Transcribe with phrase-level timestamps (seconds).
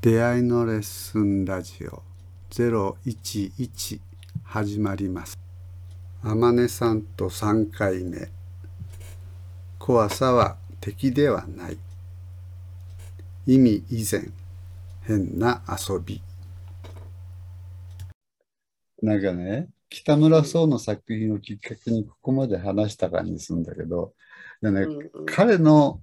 [0.00, 2.04] 出会いのレッスンラジオ。
[2.50, 4.00] 011
[4.44, 5.36] 始まります。
[6.22, 8.28] 天音さんと3回目。
[9.76, 11.78] 怖さは敵ではない。
[13.48, 14.28] 意味以前
[15.02, 16.22] 変な遊び。
[19.02, 24.12] なんかね北村壮の作品をきっかけにここまで話した感じするんだけど
[24.62, 25.26] でね、うんうん。
[25.26, 26.00] 彼の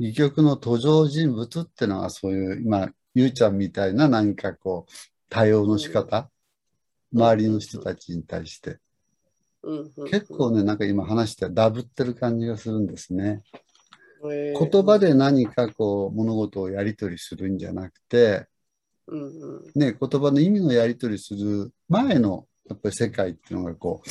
[0.00, 4.92] 戯曲の登場人物ってのはそういう今ゆうちゃんみたいな何かこう
[5.28, 6.30] 対応の仕方、
[7.12, 7.22] うん。
[7.22, 8.78] 周りの人たちに対して。
[9.62, 10.10] うんうん。
[10.10, 13.42] 結構ねなんか今話してダブってる感じがするんですね。
[14.30, 14.70] えー。
[14.70, 18.46] 言葉で何かこう物事をやり取りするんじゃなくて、
[19.06, 19.26] うんう
[19.60, 19.62] ん。
[19.74, 24.08] ね、言葉の意味のやり取りする前のやっぱり世界っていうのがこう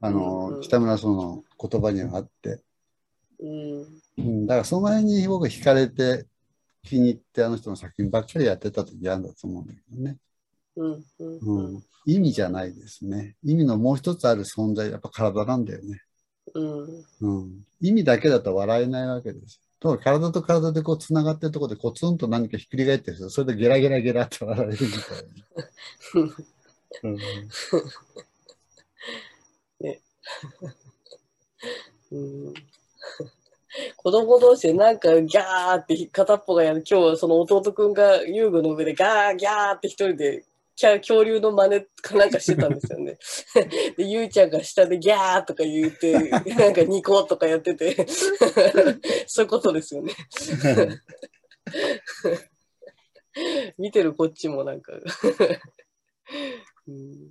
[0.00, 0.60] あの、うんうん。
[0.62, 2.60] 北村その言葉にはあって、
[3.40, 3.86] うん。
[4.18, 6.26] うん、だからその辺に僕惹かれて
[6.86, 10.16] 気に入ってあの人の作品ばっかりやってた時あるんだと思うんだけどね、
[10.76, 11.74] うんうんううん。
[11.76, 13.36] ん、意味じゃないですね。
[13.42, 16.00] 意味のもう一つある存在やっぱ体なんだよね、
[16.54, 17.04] うん。
[17.20, 19.60] うん、意味だけだと笑えないわけです。
[19.78, 25.26] とこ体と体でこうつながってるところでコツンと何かひっくり返ってるそれでゲラゲラゲラって笑えるみたい
[27.04, 27.18] な、うん
[32.10, 32.16] う
[32.48, 32.54] ん
[33.96, 40.44] 子供同士でなんかギャーって片っぽがやる今日その弟くんが遊具の上でガーギャーって一人で
[40.76, 43.16] キャ恐竜の真似かなんかしてたんですよね。
[43.96, 48.06] でゆいちゃんが下でギャーとか言ってなんかニコとかやってて。
[49.26, 50.12] そういうことですよね。
[53.78, 54.92] 見てるこっちもなんか、
[56.88, 57.30] うん、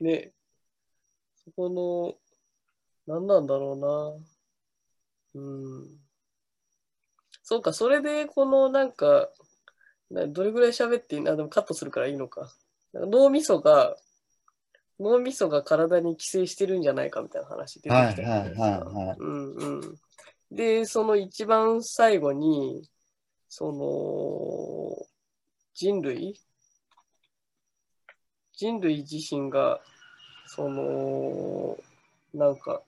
[0.00, 0.32] ね。
[1.44, 2.14] そこの
[3.12, 4.37] 何なんだろうな。
[5.34, 6.00] うん。
[7.42, 9.28] そうかそれでこのなんか
[10.10, 12.52] などれぐらい喋っていいなでもカットするからいいのか。
[12.94, 13.96] 脳みそが
[14.98, 19.26] 脳みそが体に寄生してるんじゃないかみたいな話出てきたじゃないう
[19.76, 19.80] ん。
[20.50, 22.88] でその一番最後に
[23.48, 25.06] その
[25.74, 26.40] 人類？
[28.54, 29.80] 人類自身が
[30.46, 31.78] その
[32.34, 32.82] なんか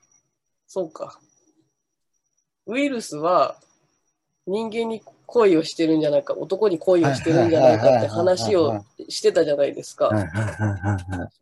[0.66, 1.20] そうか
[2.70, 3.56] ウイルスは
[4.46, 10.10] 人間に恋をしてるんじゃないか男に恋をしてるんじゃないかって話をしてたじゃないですか。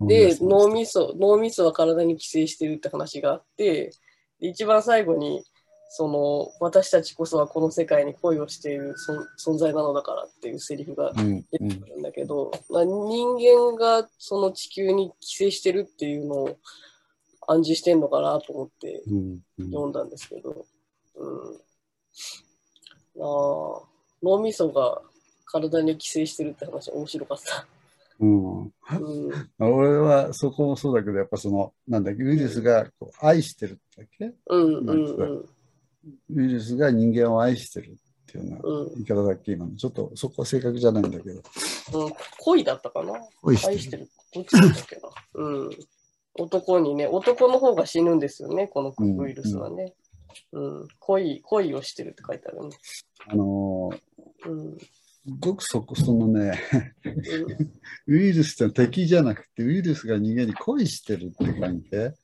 [0.00, 3.92] で、す脳みそ、脳みそは体に寄生してるって話があって、
[4.40, 5.42] で一番最後に、
[5.90, 8.94] その、私たちこそはこの世界に恋をしている
[9.38, 16.56] 存存在なのだからっていうセリフがうん出てくるんだけど、まあ、人間がその地球に寄生してるっていうのを
[17.46, 19.66] 暗示してんのかなと思ってうんうん。
[19.70, 20.77] 読んだんですけど、うん。
[23.20, 23.82] あー
[24.22, 25.02] 脳みそが
[25.44, 27.66] 体に寄生してるって話面白かった。
[28.20, 28.72] うんうん。
[29.60, 34.32] 俺はそこもそうだけど、やっぱその、なんだっけ、ウイルスがこう愛してるんだっけ？
[34.48, 35.48] うんうんうん。
[36.34, 37.94] ウイルスが人間を愛してるっ
[38.26, 39.76] ていうようん言い方だっけ、今の。
[39.76, 41.42] ちょっとそこは正確じゃないんだけど。
[41.94, 43.14] うん、恋だったかな？
[43.44, 44.08] 愛してる。
[44.34, 45.08] どっちだったっけな？
[45.34, 45.70] うん。
[46.34, 49.94] 男にね、男の方が死ぬんですよね、このうんウイルスはね。
[50.52, 50.88] うん。
[50.98, 52.76] 恋、恋をしてるって書いてあるね。
[53.26, 54.78] あのー、うん。
[55.26, 56.58] 僕そこ、そのね、
[58.06, 58.14] うん。
[58.14, 62.14] ウイルスって敵じゃなくて、ウイルスが人間に恋してるって関係。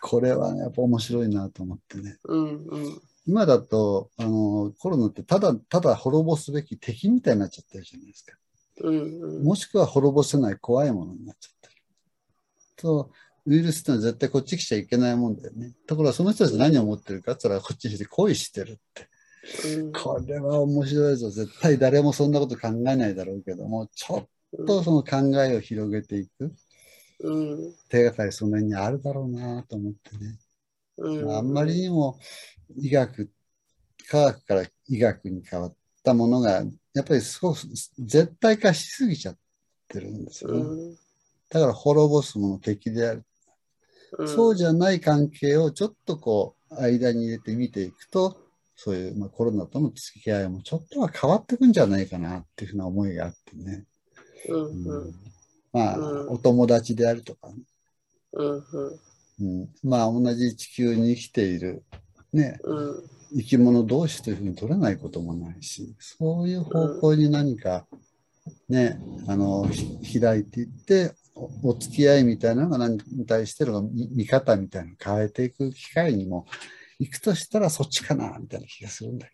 [0.00, 2.18] これはね、やっぱ面白いなと思ってね。
[2.24, 2.64] うん。
[2.66, 3.02] うん。
[3.26, 8.36] 今だと、あのーコロナってただ、ただ滅ぼすべき敵みたいになっちゃってるじゃないですか。
[8.82, 9.20] うん。
[9.20, 9.44] うん。
[9.44, 11.82] もしくは滅ぼせない怖いものになっちゃってる。
[12.76, 13.10] と、
[13.46, 15.72] ウイルスってのは絶対こっち来ちゃいけないもんだよね。
[15.86, 19.08] ところがその人たち何を思ってるかって言ったらこっちに来て恋してるって。
[19.66, 21.30] うんこれは面白いぞ。
[21.30, 24.28] 絶対誰もそんなこと考えないだろうけども、ちょ
[24.62, 26.52] っとその考えを広げていく
[27.22, 27.74] うん。
[27.88, 30.38] 手がかりその辺にあるだろうなと思ってね。
[30.98, 31.30] うん。
[31.30, 32.18] あんまりにも
[32.76, 33.30] 医学、
[34.08, 36.62] 科学から医学に変わったものが、
[36.94, 37.58] やっぱりすごく
[37.98, 39.38] 絶対化しすぎちゃっ
[39.88, 40.60] てるんですよね。
[40.60, 40.94] うん。
[41.50, 43.24] だから滅ぼすもの敵である。
[44.18, 44.28] うん。
[44.28, 48.40] そうじゃない関係をちょっとこう間に入れて見ていくと、
[48.76, 53.84] そういう、まあ、コロナとの付き合いもちょっとは変わっていくんじゃないかなっていうふうな思いがあってね。
[54.48, 54.60] うん。
[54.60, 55.14] ううんん。
[55.72, 57.54] まあ、うんお友達であるとかね、
[58.32, 58.64] うん。
[59.40, 61.82] うん、まあ同じ地球に生きている、
[62.32, 63.02] ね、うん。
[63.36, 67.86] 生き物同士というふうに取れないこともないし、そういう方向に何か
[68.68, 71.12] ね、あの、ひ開いていって、
[71.62, 76.46] おお付き合いみたいなのが何に対しての見見方みたいなのを変えていく機会にも
[76.98, 79.32] 行くとしたらそっちかなみたいな気がするんだけ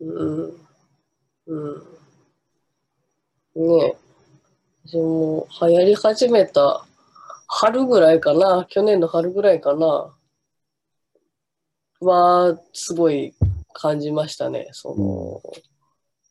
[0.00, 0.66] うん。
[1.46, 1.78] うん。
[3.54, 3.94] ね
[4.86, 6.86] 私も流行り始めた
[7.46, 10.14] 春ぐらいかな、去年の春ぐらいかな、
[12.00, 13.34] は、すごい
[13.74, 14.68] 感じましたね。
[14.72, 15.42] その、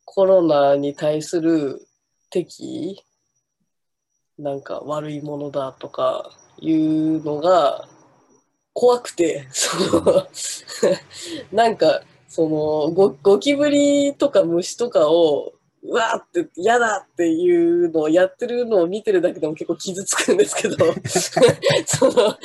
[0.04, 1.86] コロナに対する
[2.30, 3.04] 敵、
[4.40, 7.86] なんか悪いものだとかいうのが
[8.72, 10.26] 怖くて、 その、
[11.52, 15.52] なんか、そのゴ、ゴキブリとか虫とかを
[15.82, 20.76] うわーって嫌だっていうのをやってるのを見てるだけでも結構傷つくんですけど
[21.86, 22.36] その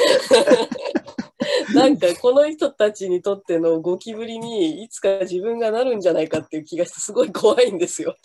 [1.75, 8.15] なんかこの人たちにとってのゴキブリにいつか自分がなるんじゃないかっていう気がしてすごい怖いんですよ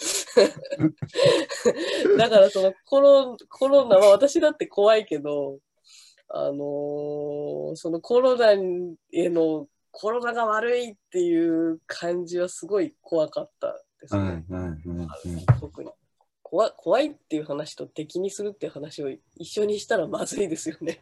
[2.16, 5.58] だからそのコロコロナは私だって怖いけど
[6.28, 14.44] あのーそのコロナへのコロナが悪いっていう感じはすごい怖かったですね。
[15.60, 15.90] 特に
[16.42, 21.00] 怖怖いっていう話と敵にするっていう話を一緒にしたらまずいですよね。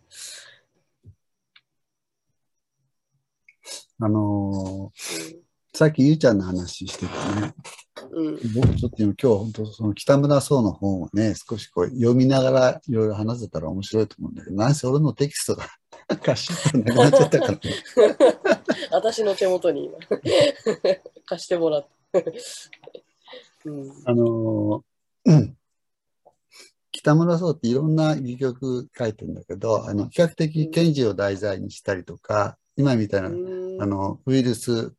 [4.01, 5.49] あのー
[5.79, 7.55] さっきゆうちゃんの話しててね、
[8.11, 15.69] うん、うん、僕ちょっと今日本当その北村壮の本をね、少しこう読みながらいろいろ話せたら面白いと思うんだけど、なんせ俺のテキストが
[16.17, 17.61] 貸しってなくなっちゃったから、ね、
[18.91, 19.99] 私の手元に今。
[21.27, 22.19] 貸してもらった。
[23.67, 24.83] うん、あのー
[25.27, 25.57] うん。
[26.91, 33.83] 北村壮っていろんな戯曲書いてるんだけど、あの比較的賢治を題材にしたりとか、今みたいな、うん。
[33.83, 34.95] あのウイルス、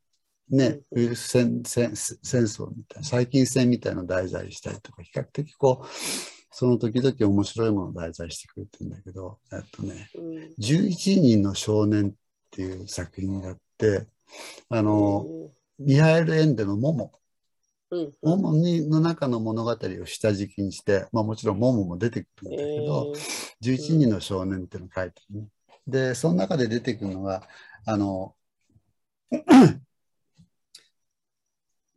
[0.49, 5.87] ね、ウイルス戦戦戦争みたいな、細菌戦みたいなのを題材にしたりとか、比較的こう、
[6.51, 10.23] その時々面白いものを題材してくれてるんだけど、えっとね、うん。
[10.59, 12.11] 11人の少年っ
[12.51, 14.07] ていう作品があって、
[14.67, 15.25] あの、
[15.79, 17.13] ミハエル・エンデのモモ、
[17.91, 18.11] うん。
[18.21, 23.13] モモにの中の物語を下敷きにして、まあもちろんモモも出てくるんだけど、
[23.61, 25.47] 11人の少年っていうのを書いてるね。
[25.89, 27.47] で、その中で出てくるのが、
[27.85, 28.35] あの、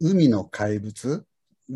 [0.00, 1.27] 海の怪物、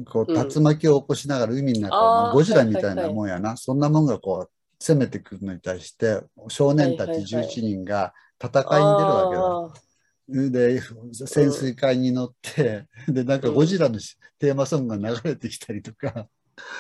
[0.06, 0.48] こううん。
[0.48, 3.14] 竜巻を起こしながら海の中を、まああーゴジラみたいなはいはいはい。
[3.14, 7.24] もんやな、そんなもんがこう攻めてくるのに対して、少年たちはいはいはい。
[7.26, 9.42] 11人が戦いに出るわけだ。
[9.42, 10.50] あー。
[10.50, 10.80] で、
[11.26, 16.26] 潜水艦に乗って、で、なんかゴジラのしテーマソングが流れてきたりとか、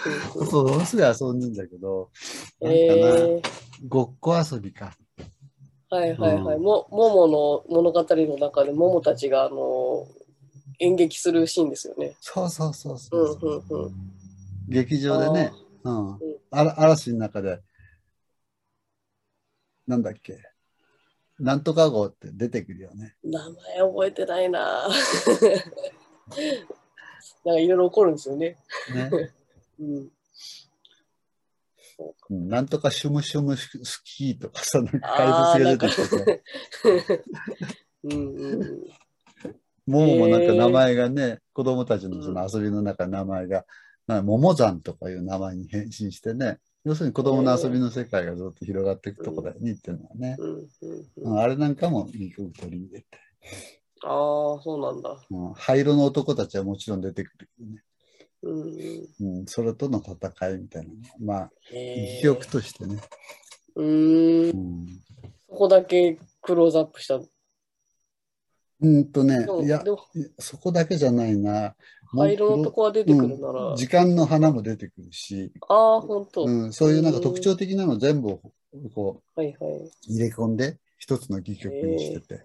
[0.04, 0.46] うん。
[0.50, 2.10] そう、ものすごい遊んでんだけど、
[2.60, 3.42] なんかな、えー。
[3.86, 4.96] ごっこ遊びか。
[5.96, 6.56] はいはいはい。
[6.56, 6.62] うん。
[6.62, 10.06] も、ももの物語の中で、ももたちが、あの、
[10.78, 12.16] 演劇するシーンですよね。
[12.20, 13.38] そうそうそうそう。
[13.40, 13.92] そう、うんうんうん。
[14.68, 15.52] 劇場でね、
[15.84, 16.08] うん。
[16.10, 16.18] ん、
[16.50, 17.60] あら嵐の中で、
[19.86, 20.38] なんだっけ、
[21.38, 23.14] なんとか号って出てくるよね。
[23.24, 24.88] 名前覚えてないな。
[27.44, 28.56] なんかいろいろ起こるんですよね。
[28.92, 29.10] ね。
[29.80, 30.10] うん。
[32.30, 33.70] うんなんとかシュムシュムス
[34.04, 37.14] キーとかさ、なんかああ、怪なんか物が出てきてさ、
[38.04, 38.84] うんうんうん。
[39.86, 43.64] モモもなんか名前がね、子供たちのその遊びの中名前が、
[44.06, 50.36] な桃山とかいう名前に変身してね、要するに子供の遊びの世界がずっと広がっていくとこだよね、っていうのはね。
[51.42, 53.06] あれなんかも取り入れて。
[54.02, 55.16] ああ、そうなんだ。
[55.30, 57.82] うん灰色の男たちはもちろん出てくるけどね。
[58.46, 60.98] うんそれとの戦いみたいなの。
[61.20, 63.00] まあ、へー戯曲としてね。
[63.74, 64.86] うんん、
[65.48, 67.18] そこだけクローズアップした。
[67.18, 67.26] で
[68.80, 69.82] うんとね、も、いや
[70.38, 71.74] そこだけじゃないな。
[72.12, 73.70] 灰色のとこは出てくるなら。
[73.70, 76.44] うん時間の花も出てくるし、ああ、ほんと。
[76.44, 78.40] はうん、そういうなんか特徴的なの全部を
[78.94, 79.54] こいはい。
[79.54, 82.42] う入れ込んで一つの戯曲にしてて。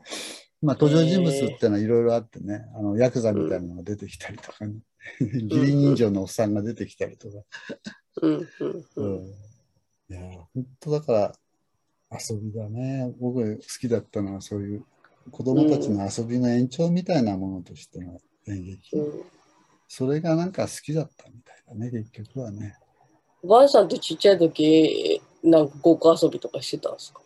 [0.61, 4.75] まあ登場人物っていうのはいろいろあってね、あのヤクザみたいなのが出てきたりとかね、
[5.19, 7.43] 義理人情のおっさんが出てきたりとか。
[8.21, 9.25] うんうんううん。
[9.25, 9.33] んい
[10.13, 10.21] や、
[10.53, 13.13] 本当だから遊びだね。
[13.19, 14.85] 僕好きだったのはそういう
[15.31, 18.95] 子供たちの遊びの延長みたいなものとしての演劇。
[18.97, 19.23] うん
[19.93, 22.77] それがなんか好きだったみたいだね、結局はね。
[23.43, 27.21] おばあさんってちっちゃい時、なんかごっこ遊びとかしてたんですか？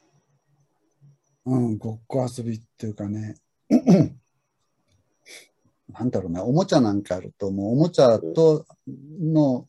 [1.46, 3.36] うん、ごっこ遊びっていうかね、
[5.90, 8.66] なんだろうな、おもちゃなんかあると、もうおもちゃと
[9.20, 9.68] の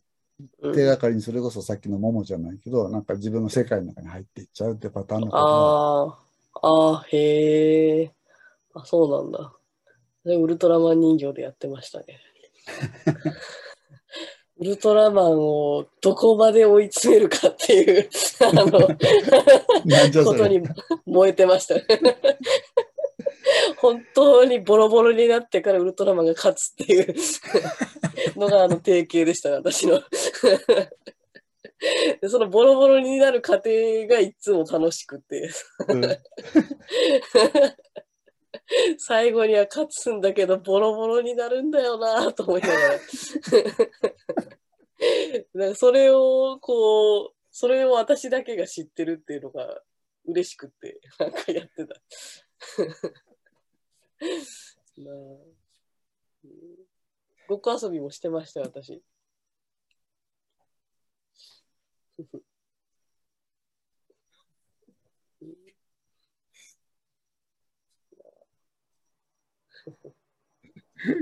[0.63, 6.19] うん手がかりにそれこそさっきのももじゃないけど、なんか自分の世界の中に入っていっちゃうってパターンのあ
[6.63, 8.13] あ、ああ、へえ。
[8.75, 9.55] あ、そうなんだ。
[10.23, 12.21] それウルトラマン人形でやってましたね。
[14.59, 18.09] ウルトラマンをどこまで追い詰めるかっていう
[18.41, 18.65] あの
[20.25, 20.65] ことにれ。
[21.05, 21.83] 燃えてましたね。
[23.87, 27.15] 本当にボロボロになってからウルトラマンが勝つっていう
[28.37, 30.03] のがあの定型でした、私の。
[32.21, 33.71] でそのボロボロになる過程
[34.09, 35.51] がいつも楽しくて、
[35.89, 36.03] うん
[38.99, 42.99] 最後には勝つんだけど、ボロボロになるんだよなと思いながら。
[45.55, 49.81] なんかそれをこう、それを私だけが知ってるっていうのが
[50.25, 51.95] 嬉しくて、なんかやってた。
[54.99, 55.15] な あ
[56.45, 56.51] うん
[57.49, 59.03] ごっこ遊びもしてましたよ、私。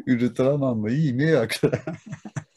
[0.06, 1.78] ウルトラマンもいい迷惑だ。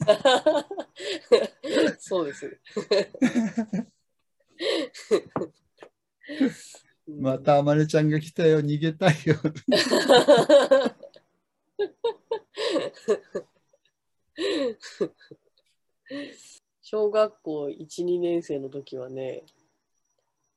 [1.98, 2.58] そうです。
[7.08, 9.36] またあまねちゃんが来たよ、逃げたいよ。
[16.82, 19.42] 小学校1、2年生の時はね、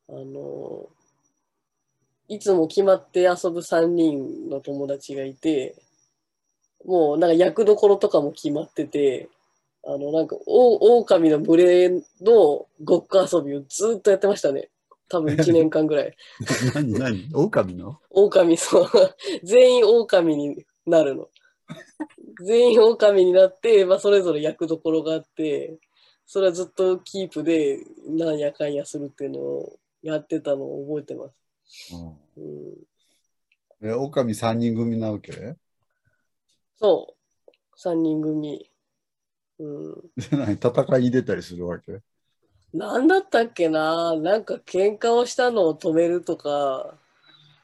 [0.10, 0.89] あの、
[2.27, 5.75] いつも決まって遊ぶ3人の友達がいて、
[6.86, 9.29] もうなんか役どころとかも決まってて、
[9.84, 11.89] あの、なんか、お狼の群れ
[12.22, 14.70] のごっこ遊びをずっとやってましたね。
[15.11, 16.15] 多分1年間ぐらい。
[16.73, 17.29] 何何？
[17.33, 17.99] 狼の？
[18.09, 18.89] 狼、そう。
[19.43, 21.29] 全員狼になるの。
[22.45, 25.77] 全員狼になって、まあ、それぞれ役どころがあって、
[26.25, 31.93] それはずっとキープで、なんやかんやするっていうのをやってたのを覚えてます。
[32.37, 35.55] うん、え、狼三人組なわけ？
[36.77, 37.15] そ
[37.45, 37.51] う。
[37.77, 38.71] 3人組。
[39.59, 39.95] うん。
[40.17, 41.99] 戦いに出たりするわけ？
[42.73, 44.15] なんだったっけな？
[44.15, 46.95] なんか喧嘩をしたのを止めるとか、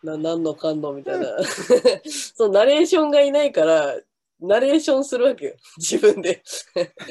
[0.04, 1.28] ななんのかんのみたいな。
[2.36, 4.00] そう、ナレーションがいないから、
[4.40, 5.54] ナレーションするわけよ。
[5.78, 6.44] 自分で。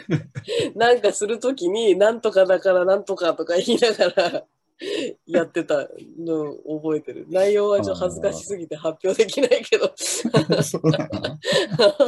[0.77, 4.45] なんかするときに、なんとかだからなんとかとか言いながら、
[5.27, 7.27] やってたのを覚えてる。
[7.29, 9.93] 内容はちょっと恥ずかしすぎて発表できないけど。
[9.97, 11.09] そうな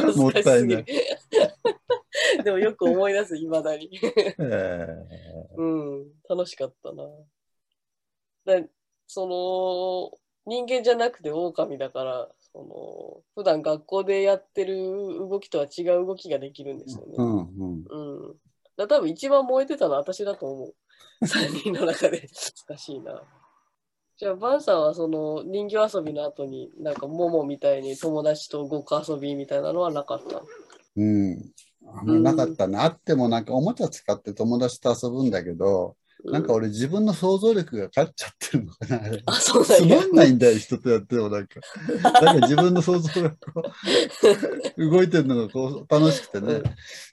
[0.04, 0.12] の？
[0.16, 0.84] もったいない恥ずかしすぎる。
[2.44, 3.90] でもよく思い出す、いまだに。
[4.38, 4.86] え
[5.56, 7.04] うん、楽しかったな。
[8.44, 8.68] だ
[9.06, 14.76] その、人間じゃなくて狼だから、その、普段学校でやってる
[15.18, 17.14] 動きとは違う動きができるんですよね。
[17.16, 18.26] ーうんうん。
[18.28, 18.36] うん。
[18.76, 20.74] だ多分一番燃えてたのは私だと思う。
[21.22, 22.28] 3人の中で。
[22.68, 23.22] 難しいな。
[24.16, 30.42] じゃあ、バンさんはその人形遊びの後に、なんかモモみたいに友達とごっこ遊びみたいなのはなかった？
[30.96, 31.52] うん。
[31.86, 32.78] あんまりなかったね。
[32.78, 39.18] あってもなんかおもちゃ使って友達と遊ぶんだけど、うなんか俺自分の想像力が勝っちゃってるのかな。
[39.26, 40.04] あそうつなんやま。
[40.06, 41.60] んないんだよ、人とやってもなんか。
[42.20, 43.36] なんか自分の想像がこ
[44.76, 46.62] う、動いてるのがこう楽しくてね。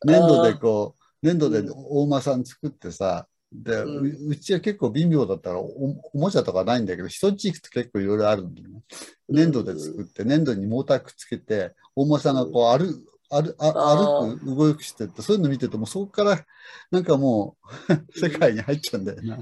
[0.05, 3.27] 粘土でこう、粘土で大間さん作ってさ、
[3.63, 5.65] で、うんううちは結構微妙だったらお
[6.13, 8.81] おもちゃとかないんだけど、人んち行くと結構いろいろあるんだよね。
[9.29, 12.85] 粘土で作って、粘土にモーターくっつけて、大間さんがこう歩
[13.29, 16.45] 歩ああ歩く、動くしてって、そういうの見てても、そこから
[16.91, 17.57] なんかも
[17.89, 19.39] う世界に入っちゃうんだよな。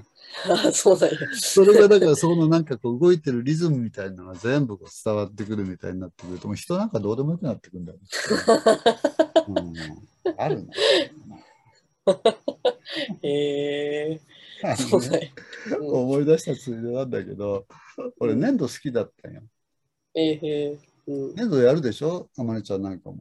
[0.50, 1.18] あ、 そうなんや。
[1.34, 8.04] それがだからそのなんかこう動いてるリズムみたいなのが全部こう伝わってくるみたいになってくると、もう人なんかどうでもよくなってくるんだよね。
[9.48, 10.74] うん、あるな。
[13.22, 14.22] へえ
[15.10, 15.34] ね
[15.72, 15.78] や。
[15.78, 17.66] う ん思い出したついでなんだけど、
[18.20, 19.42] 俺粘土好きだったんよ。
[20.16, 22.30] えーへーうん、粘土やるでしょ？
[22.38, 23.18] あまねちゃんなんかも。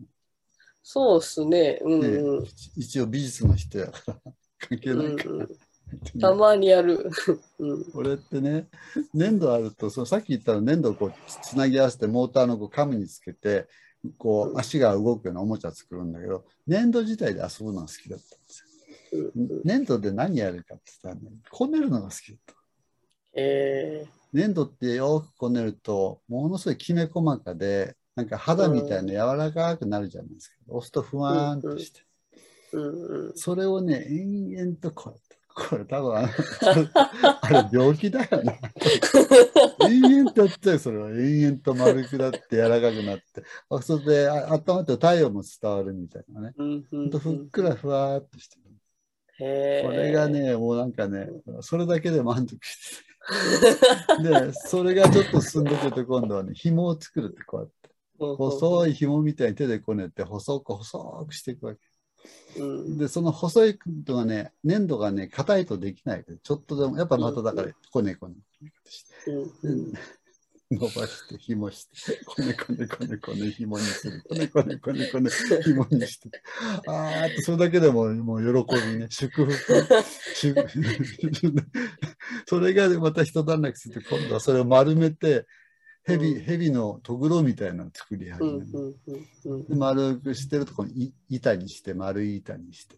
[0.82, 1.78] そうっすね。
[1.82, 2.46] うんねうん。
[2.76, 4.20] 一応美術の人やから
[4.68, 5.34] 関係うんないから。
[5.36, 5.48] うん、
[6.20, 7.08] たまにやる。
[7.58, 8.68] うん俺ってね、
[9.14, 13.66] 粘土あると、そのさっき言ったの粘土をこうつなぎ合わせてモーターのこうカムにつけて、
[14.18, 18.71] こうんう足が動くようなおもちゃ作るんだけど、粘土自体で遊ぶのが好きだったんですよ。
[19.12, 22.54] うん粘土で何やるかって言ったらね、こねるのが好きだった。
[23.34, 30.54] え粘土ってよくこねると、ものすごいきめ細かで、なんか肌みたいな柔らかくなるじゃないですか。
[30.68, 32.00] 押すとふわーんとして。
[32.72, 36.28] ーうんうん、それをね、延々とこうやって、 これ多分あの、
[37.42, 38.54] あれ病気だよな。
[39.88, 41.10] 延々とやってたよ、それは。
[41.10, 43.44] 延々と丸くなって柔らかくなって。
[43.68, 46.54] あそれであ温まって太陽も伝わるみたいなね。
[46.56, 48.56] うんうんほんとふっくらふわーっとして
[49.38, 51.28] これが、ね、もうなんかね、
[51.60, 53.12] それだけで満足して。
[54.22, 57.72] で、それがちょっと進んでくると今度はね、紐を作るってこうやって。
[58.18, 61.80] 細い紐みたいに手でこねて、細く細くしていくわけ。
[62.58, 68.36] うんで、その細いのがね、粘土がね、硬いとできないちょっとでも、やっぱまただから、こねこね。
[69.26, 69.92] うんうん
[70.72, 74.22] 伸ばして紐してこねこねこねこね紐にする。
[74.28, 75.30] こねこねこねこね
[75.62, 76.30] 紐にして。
[76.86, 79.06] あそれだけでももう喜びね。
[79.10, 79.86] 祝福。
[80.34, 80.66] 祝
[82.46, 85.46] それがまた一段落すると今度はそれを丸めて
[86.04, 86.44] 蛇、うん。
[86.44, 92.96] 蛇のとぐろみたいなのを作り始うんめる、うんうんうんで丸くしてるとこにい板にして丸い板にして。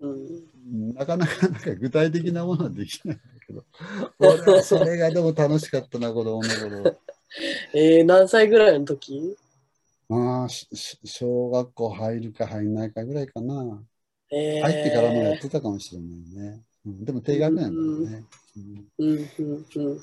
[0.00, 0.94] うん。
[0.94, 3.64] なかなかなんか具体的なものはできないけど
[4.20, 6.98] 俺はそれがでも楽しかったな子供の頃。
[7.74, 9.36] えー、何歳ぐらいの時？
[10.08, 13.82] まあ、小学校入るか入んないかぐらいかな。
[14.30, 16.62] えー、入ってからもやってたかもしれないね。
[16.86, 18.24] うん、でも低学年だよね、
[18.56, 20.02] うんうんうんうん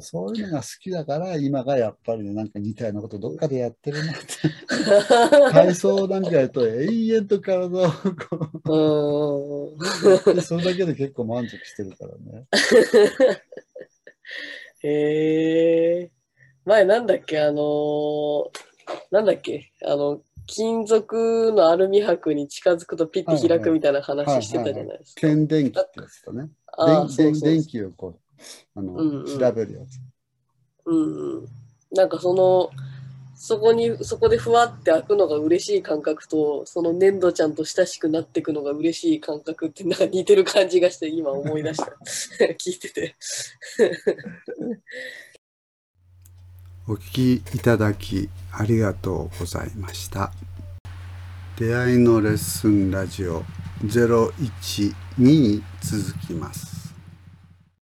[0.00, 4.22] そういうのが好きだから、今がやっぱりね、なんか似たようなことどっかでやってるなって。
[5.52, 7.78] 体操なんかやると永遠と体をこ
[8.64, 8.78] うん
[10.30, 12.46] うで、それだけで結構満足してるからね。
[14.82, 16.10] へえ
[16.64, 17.40] 前なんだっけ？
[17.40, 18.50] あのー
[19.10, 19.70] なんだっけ？
[19.84, 25.20] あの金属のアルミ箔に近づくとピッて開くみたいな話してたじゃないですか。
[25.22, 26.50] 検電気ってやつだね。
[27.40, 28.18] 電気をこう、
[28.74, 30.00] あの、うんうん調べるやつ。
[30.86, 31.46] うんうん。
[31.92, 32.70] なんかその、
[33.34, 41.92] そこに、そこでふわって開くのが嬉しい感覚と、その粘土ちゃんと親しくなっていくのが嬉しい感覚ってなんか似てる感じがして今思い出した。
[42.58, 43.14] 聞いてて。
[46.88, 50.32] お聞きいただきありがとうございました。
[51.58, 53.42] 出会いのレッスンラジオ
[53.82, 56.75] 01に続きます。